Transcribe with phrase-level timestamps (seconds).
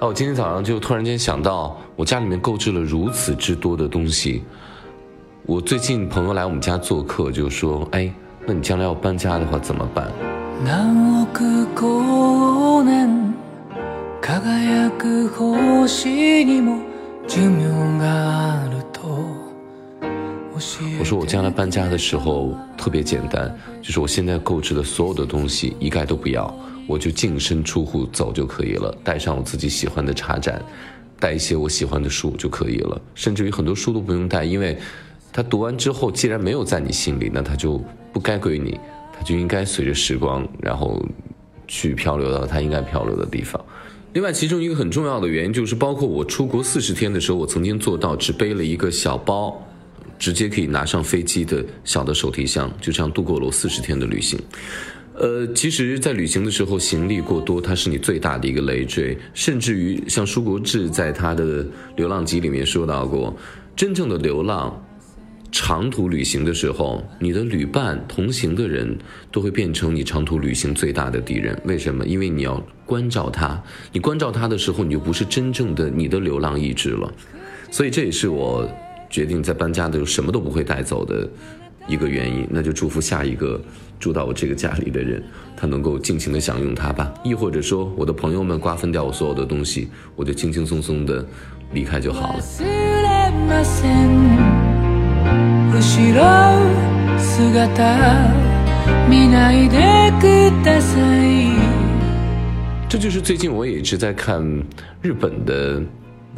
[0.00, 4.42] 哦，我今天早上就突然间想到，我家里面购置了如此之多的东西。
[5.44, 8.10] 我最近朋友来我们家做客，就说：“哎，
[8.46, 10.10] 那你将来要搬家的话怎么办？”
[20.98, 26.54] 我说我将来搬家的时候特别简单，就是我现在购置的所有的东西一概都不要。
[26.86, 30.60] 我就净身出户走就可以了，带上我自己喜欢的茶盏，
[31.20, 34.76] 带一些我喜欢的书就可以了，甚至于很多书都不用带，因为，
[35.32, 37.80] 他读完之后既然没有在你心里，那他就
[38.12, 38.76] 不该归你，
[39.16, 41.00] 他就应该随着时光，然后，
[41.68, 43.64] 去漂流到他应该漂流的地方。
[44.14, 49.56] 另外，其中一个很重要的原因就是，包括我出国四十天的时候，我曾经做到只背了一个小包，
[50.20, 54.38] 直接可以拿上飞机的小的手提箱，就这样度过了我四十天的旅行。
[55.14, 59.16] 呃，其实，在旅行的时候，行李过多，它是你最大的一个累赘。
[59.34, 61.64] 甚至于，像舒国志在他的
[61.96, 63.34] 《流浪集》里面说到过，
[63.74, 64.82] 真正的流浪，
[65.52, 68.96] 长途旅行的时候，你的旅伴、同行的人，
[69.30, 71.58] 都会变成你长途旅行最大的敌人。
[71.64, 72.06] 为什么？
[72.06, 73.62] 因为你要关照他，
[73.92, 77.12] 你关照他的时候，你就不是真正的你的流浪意志了。
[77.70, 78.66] 所以，这也是我
[79.10, 81.28] 决定在搬家的时候什么都不会带走的。
[81.88, 83.60] 一个原因，那就祝福下一个
[83.98, 85.20] 住到我这个家里的人，
[85.56, 87.12] 他能够尽情的享用它吧。
[87.24, 91.26] 亦或者说，我的朋友们瓜分掉我所有的东西，我就轻轻松松的
[91.72, 92.40] 离开就好了。
[102.88, 104.44] 这就是最近我也一直在看
[105.02, 105.82] 日本的。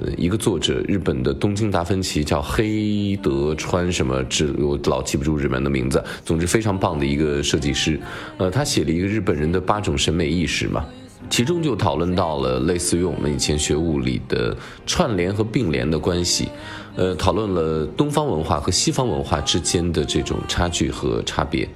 [0.00, 6.02] 呃，一个作者，日本的东京达芬奇叫黑德川什么，之，我老记不住日本的名字。
[6.24, 8.00] 总之，非常棒的一个设计师。
[8.38, 10.84] 呃，他写了一个日本人的八种审美意识嘛，
[11.28, 16.48] 其中就讨论到了类似于我们以前学物理的串联和并联的关系。
[16.96, 21.68] 呃，讨论了东方文化和西方文化之间的这种差距和差别。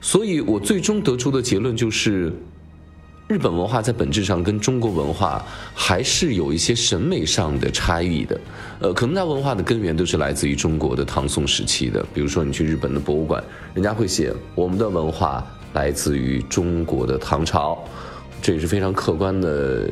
[0.00, 2.32] 所以我最终得出的结论就是。
[3.28, 5.44] 日本文化在本质上跟中国文化
[5.74, 8.40] 还是有一些审美上的差异的，
[8.80, 12.02] 呃，可能它文化的根源都是来自于中国的唐宋时期的。
[12.14, 13.44] 比如说，你去日本的博物馆，
[13.74, 17.78] 人家会写我们的文化来自于中国的唐朝，
[18.40, 19.90] 这也是非常客观的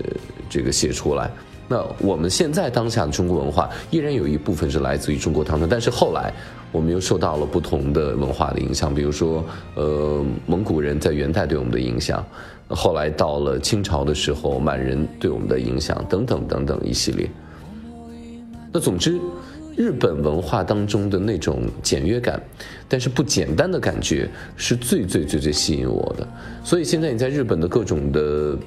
[0.48, 1.30] 这个写出来。
[1.68, 6.32] 那我们现在当下的中国文化依然有一部分是来自于中国唐朝，但是后来
[6.72, 12.24] 我们又受到了不同的文化的影响，比如说，呃，蒙古人在元代对我们的影响。
[12.68, 17.30] 后来到了清朝的时候，满人对我们的影响等等等等一系列。
[18.72, 19.18] 那总之，
[19.76, 22.42] 日本文化当中的那种简约感，
[22.88, 26.26] 但是不简单的感觉，是最最最最吸引我的。
[26.64, 28.58] 所以现在你在日本的各种的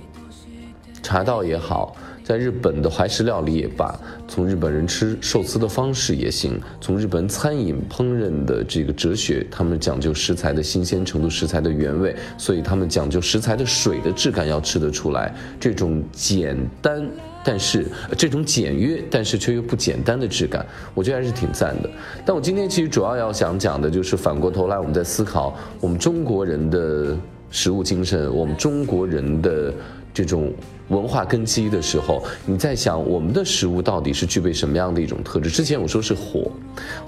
[1.01, 1.95] 茶道也好。
[2.29, 15.33] 在日本的怀石料理也罢，从日本人吃寿司的方式也行，从日本餐饮烹饪的这个哲学，他们讲究食材的新鲜程度、食材的原味，所以他们讲究食材的水的质感要吃得出来。
[15.59, 17.03] 这种简单，
[17.43, 20.63] 但是这种简约，但是却又不简单的质感，
[20.93, 21.89] 我觉得还是挺赞的。
[22.23, 27.17] 但我今天其实主要要想讲的就是反过头来，我们在思考我们中国人的
[27.49, 29.73] 食物精神，我们中国人的。
[30.19, 30.51] 这种
[30.89, 35.49] 文化根基的时候，你在想我们的食物到底是具备什么样的一种特质？
[35.49, 36.51] 之前我说是火，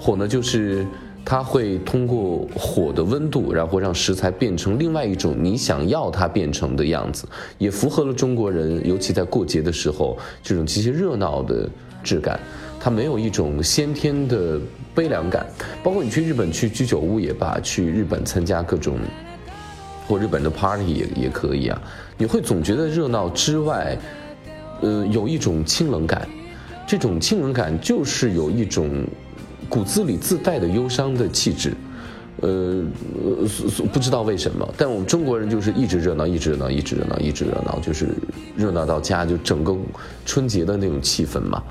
[0.00, 0.86] 火呢就是
[1.22, 7.28] 它会通过火的温度，然后让食材变成另外一种你想要它变成的样子，
[7.58, 11.68] 也符合了中国人，尤其在过节的时候这种极其热闹的
[12.02, 12.40] 质感，
[12.80, 14.58] 它没有一种先天的
[14.94, 15.46] 悲凉感。
[15.84, 18.96] 包括你去日本去居酒屋也罢，去日本参加各种。
[20.06, 21.80] 或日本的 party 也也可以啊，
[22.18, 23.96] 你会总觉得热闹之外，
[24.80, 26.28] 呃，有一种清冷感，
[26.86, 29.04] 这种清冷感就是有一种
[29.68, 31.72] 骨子里自带的忧伤的气质，
[32.40, 32.82] 呃，
[33.92, 38.08] 不知道为什么，但我们中国人就是一直热闹，一直热闹，一直热闹，一直热闹，就是
[38.56, 39.74] 热闹到家，就整个
[40.26, 41.62] 春节的那种气氛嘛。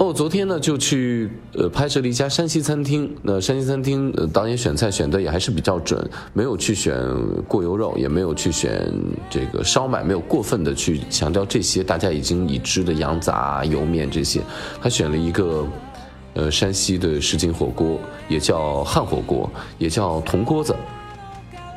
[0.00, 3.14] 哦，昨天呢就去呃拍摄了一家山西餐厅。
[3.20, 6.02] 那山西餐厅呃导演选菜选的也还是比较准，
[6.32, 6.98] 没有去选
[7.46, 8.90] 过油肉，也没有去选
[9.28, 14.40] 这个烧麦，没有过分的去强调这些大家已经已知的羊杂、油面这些。
[14.80, 15.66] 他选了一个
[16.32, 20.74] 呃山西的什锦火锅，也叫汉火锅，也叫铜锅子，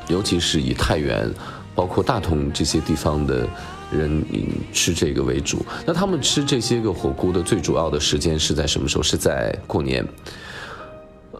[0.08, 1.30] 尤其是以太原，
[1.74, 3.46] 包括大同这些地方的。
[3.96, 4.24] 人
[4.72, 9.02] 吃这个为主，那他们吃这些个火锅的最主要的时间是在什么时候？
[9.02, 10.06] 是在过年。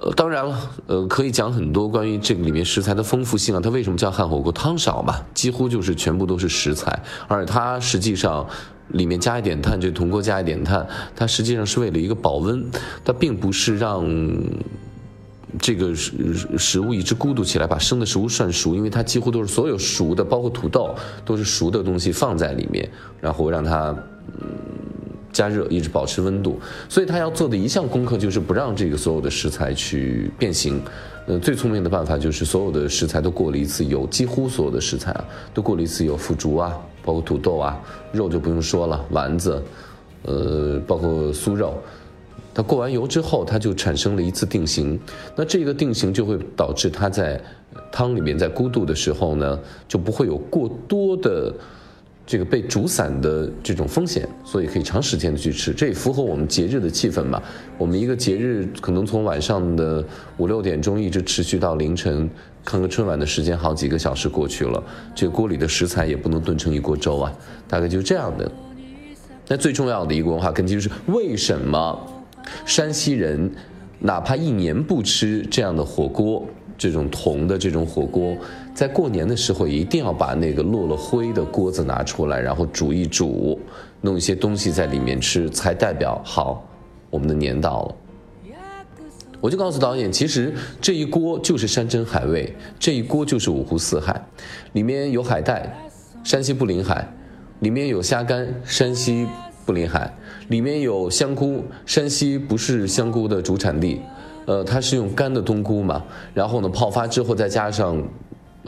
[0.01, 3.61] 呃，当然了，呃，可以讲很多关于这个里面食材的丰富性啊。
[3.63, 4.51] 它为什么叫汉火锅？
[4.53, 8.47] 汤少嘛，几乎就是全部都是食材，而它实际上
[8.89, 10.87] 里面加一点碳，就铜锅加一点碳，
[11.17, 12.69] 它实际上是为了一个保温，
[13.05, 14.05] 它并不是让
[15.61, 16.13] 这个食
[16.59, 22.89] 食物一直咕嘟起来，把生的食物涮熟，因为它几乎都是所有熟的，包括土豆都是熟的东西放在里面，
[23.21, 23.95] 然后让它
[24.41, 24.49] 嗯
[25.33, 26.61] 加热，一直保持温度。
[26.89, 30.81] 所以他要做的一项功课就是不让这个所有的食材去变形。
[31.27, 35.25] 呃，最聪明的办法就是所有的食材都过了一次油，几乎所有的食材啊
[35.55, 37.81] 都过了一次油，腐竹啊，包括土豆啊，
[38.13, 39.63] 肉就不用说了，丸子，
[40.25, 41.83] 呃，包括酥肉，
[42.55, 44.99] 它过完油之后，它就产生了一次定型。
[45.37, 47.41] 那这个定型就会导致它在
[47.91, 49.59] 汤里面在咕嘟的时候呢，
[49.89, 51.53] 就不会有过多的。
[52.27, 57.39] 这个被煮散的这种风险，所以可以长时间的去吃，这也符合我们节日的气氛嘛。
[57.77, 60.03] 我们一个节日可能从晚上的
[60.39, 62.27] 五六点钟一直持续到凌晨，
[62.65, 64.83] 看个春晚的时间好几个小时过去了，
[65.15, 67.31] 这个锅里的食材也不能炖成一锅粥啊，
[67.69, 68.51] 大概就是这样的。
[69.47, 72.14] 那最重要的一个文化根基就是为什么
[72.65, 73.51] 山西人
[73.99, 76.45] 哪怕一年不吃这样的火锅？
[76.77, 78.37] 这种铜的这种火锅，
[78.75, 83.59] 在过年的时候一定要把那个落了灰的锅子拿出来，然后煮一煮，
[84.01, 86.69] 弄一些东西在里面吃，才代表好，
[87.11, 87.95] 我们的年到了。
[89.41, 94.21] 我就告诉导演，其实这一锅就是山珍海味，这一锅就是五湖四海，
[94.73, 95.73] 里面有海带，
[96.25, 97.07] 山西不临海；
[97.61, 99.29] 里面有虾干，山西
[99.65, 100.11] 不临海；
[100.49, 104.01] 里面有香菇，山西不是香菇的主产地。
[104.47, 108.03] 呃，它是用干的冬菇嘛，然后呢泡发之后再加上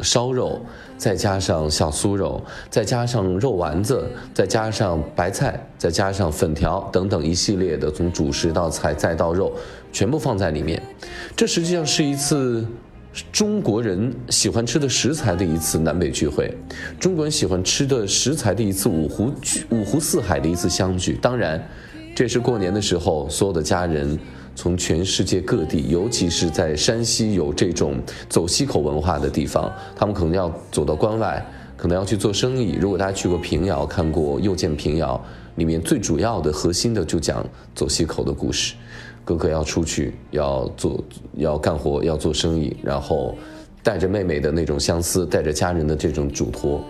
[0.01, 0.59] 烧肉，
[0.97, 9.53] 再加上小酥肉，再加上肉丸子，再加上白菜，再加上粉条等等一系列的，从主食到菜再到肉，
[9.93, 10.83] 全部放在里面。
[11.37, 12.67] 这实际上是一次
[13.33, 16.53] 中国人喜欢吃的食材的一次南北聚会，
[16.99, 19.33] 中国人喜欢吃的食材的一次五湖
[19.71, 21.19] 五湖四海的一次相聚。
[21.21, 21.63] 当然，
[22.15, 24.19] 这是过年的时候，所有的家人。
[24.59, 31.47] 从全世界各地，尤其是在山西有这种走西口文化的地方，他们可能要走到关外，
[31.77, 32.75] 可能要去做生意。
[32.81, 35.23] 如果大家去过平遥，看过《又见平遥》，
[35.59, 38.75] 里面最主要的核心的就讲走西口的故事。
[39.27, 43.37] 哥哥要出去，要做，要干活，要做生意，然后
[43.83, 46.81] 带着妹妹的那种相思，带着家人的这种嘱托。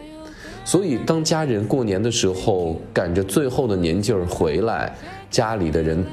[0.62, 4.94] 所以，当家人过年的时候，赶着最后的年劲儿回来，
[5.30, 6.04] 家里的人。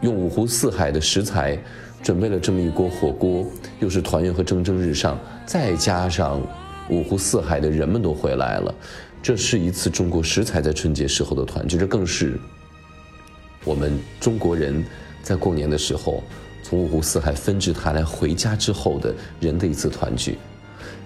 [0.00, 1.58] 用五湖四海的食材，
[2.02, 3.46] 准备了这么一锅火锅，
[3.80, 6.42] 又是团圆和蒸蒸日上，再加上
[6.90, 8.74] 五湖四海的人们都回来了，
[9.22, 12.38] 这是一次中国食材在春节时候的团聚，这更是
[13.64, 14.84] 我们中国人
[15.24, 16.22] 在过年的时候
[16.62, 20.38] 从五湖四海纷至沓来回家之后的人的一次团聚。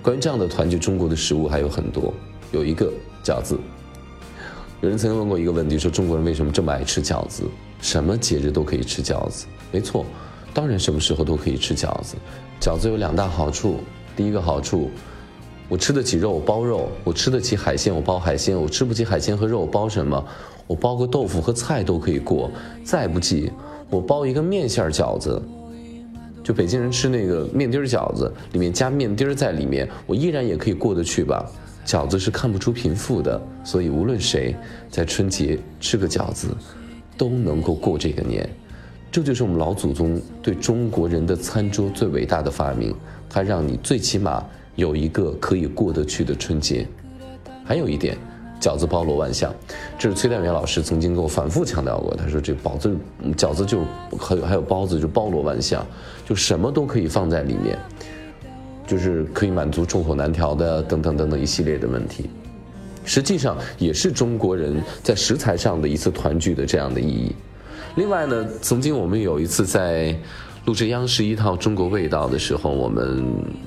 [0.02, 2.12] 关于这样的团聚，中国的食物还有很多，
[2.52, 2.92] 有一个
[3.24, 3.58] 饺子。
[4.80, 7.44] 有人曾经问过一个问题，说中国人为什么这么爱吃饺子？
[7.80, 9.46] 什么节日都可以吃饺子？
[9.70, 10.04] 没错，
[10.52, 12.16] 当然什么时候都可以吃饺子。
[12.60, 13.78] 饺子有两大好处，
[14.16, 14.90] 第一个好处，
[15.68, 20.24] 我吃得起肉，我包肉；我吃得起海鲜，我包海鲜；我吃不起海鲜和肉，我包什么？
[20.66, 22.50] 我包个豆腐和菜都可以过。
[22.84, 23.50] 再不济，
[23.90, 25.40] 我包一个面馅饺子，
[26.42, 31.44] 就北京人吃那个面丁饺子，里面加面丁在里面，我依然也可以过得去吧。
[31.86, 34.54] 饺子是看不出贫富的，所以无论谁
[34.90, 36.48] 在春节吃个饺子，
[37.16, 38.46] 都能够过这个年。
[39.10, 42.94] 这就是我们老祖宗对中国人的餐桌最伟大的发明，
[43.30, 44.44] 它让你最起码
[44.76, 46.86] 有一个可以过得去的春节。
[47.64, 48.18] 还有一点，
[48.60, 49.54] 饺子包罗万象，
[49.98, 52.14] 这是崔代元老师曾经给我反复强调过。
[52.16, 52.96] 他说这包子、
[53.36, 53.80] 饺子就
[54.18, 55.86] 还有还有包子就包罗万象，
[56.26, 57.78] 就什么都可以放在里面。
[58.86, 62.30] 就是可以满足众口难调的等等等等一系列的问题，
[63.04, 67.36] 实际上也是中国人在食材上的一次团聚的这样的意义。
[67.96, 70.18] 另外呢，曾经我们有一次在
[70.68, 73.24] 录制央视一套《中国味道》的时候，我们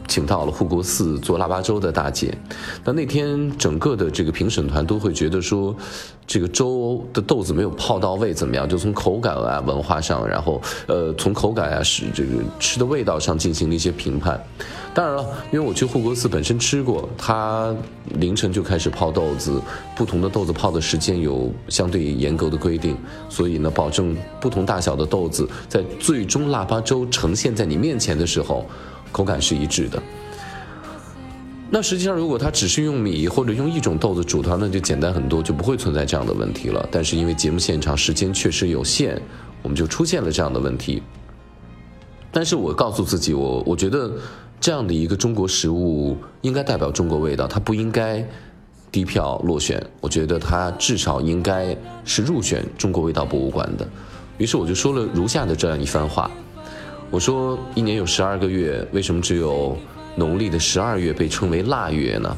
[0.08, 2.32] 请到了护国寺做腊八粥的大姐。
[2.86, 5.76] 那那天整个的这个评审团都会觉得说，
[6.28, 8.70] 这个粥的豆子没有泡到位，怎么样？
[8.70, 12.30] 就从口感啊、文化上，然后呃，从口感啊是这个
[12.60, 14.40] 吃的味道上进行了一些评判。
[14.94, 17.74] 当然了，因为我去护国寺本身吃过，他
[18.20, 19.60] 凌晨就开始泡豆子，
[19.96, 22.98] 不同的豆子泡的时间有相对严格的规定，
[23.30, 28.66] 所以呢，保证不同大小的豆子在最终腊八粥呈现在你面前的时候，
[29.12, 30.02] 口感是一致的。
[31.70, 36.88] 那实际上，如果它只是用米或者用一种豆子煮它，那就简单很多，就不会存在这样的问题了。
[36.92, 39.22] 但是因为节目现场时间确实有限，
[39.62, 41.04] 我们就出现了这样的问题。
[42.32, 44.12] 但是我告诉自己，我我觉得。
[44.62, 48.24] 这样的一个中国食物应该代表中国味道，它不应该
[48.92, 53.88] 低票落选，我觉得他至少应该是入选中国味道博物馆的。
[54.38, 56.30] 于是我就说了如下的这样一番话：
[57.10, 59.78] 我说，一年有十二个月，为什么只有
[60.16, 62.36] 农历的十二月被称为腊月呢？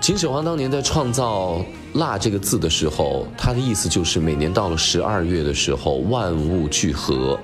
[0.00, 1.60] 秦始皇当年在创造
[1.94, 7.38] “腊”这个字的时候，他的意思就是每年到了十二月的时候，万物聚合，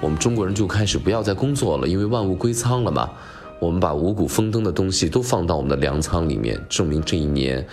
[0.00, 3.10] 我们中国人就开始不要再工作了，因为万物归仓了嘛。
[3.60, 7.64] 我们把五谷丰登的东西都放到我们的粮仓里面，证明这一年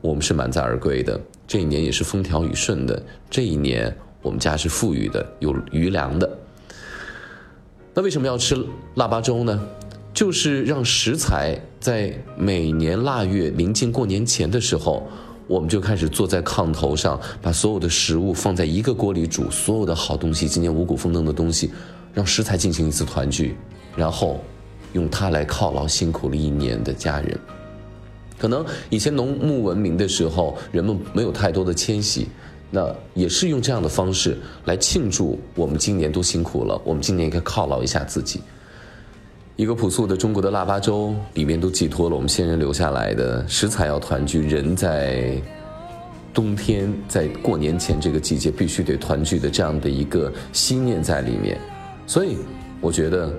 [0.00, 6.38] 我们是满载而归的，这一年也是风调雨顺的，这一年我们家是富裕的，有余粮的。
[7.92, 8.56] 那为什么要吃
[8.94, 9.60] 腊八粥呢？
[10.14, 15.06] 就是让食材在每年腊月临近过年前的时候，
[15.46, 21.70] 我们就开始坐在炕头上，把所有的食物放在一个锅里煮，所有的好东西，今年五谷丰登的东西，
[22.14, 23.54] 让食材进行一次团聚，
[23.94, 24.40] 然后。
[24.94, 27.38] 用它来犒劳辛苦了一年的家人。
[28.36, 32.26] 可能以前农牧文明的时候，人们没有太多的迁徙，
[32.68, 38.42] 那也是用这样的方式来庆祝我们今年都辛苦了，我们今年应该犒劳一下自己。
[39.56, 45.40] 一个朴素的中国的腊八粥，里面都寄托了我们先人留下来的食材要团聚，人在
[46.34, 51.56] 冬天在过年前这个季节必须得团聚的这样的一个心念在里面。
[52.04, 52.36] 所以，
[52.80, 53.32] 我觉得。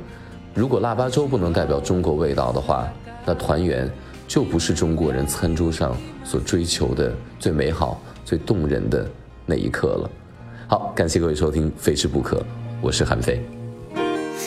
[0.56, 2.88] 如果腊八粥不能代表中国味道的话，
[3.26, 3.92] 那团圆
[4.26, 5.94] 就不是中国人餐桌上
[6.24, 9.06] 所追求的最美好、最动人的
[9.46, 10.10] 那一刻了。
[10.68, 12.38] 好，感谢各位收听《非吃不可》，
[12.80, 13.46] 我是韩非。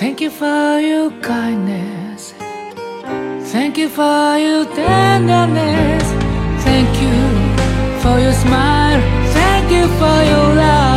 [0.00, 2.32] Thank you for your kindness.
[3.52, 6.04] Thank you for your tenderness.
[6.64, 7.12] Thank you
[8.00, 8.98] for your smile.
[9.34, 10.87] Thank you for your love.